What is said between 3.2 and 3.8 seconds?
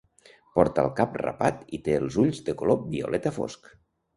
fosc.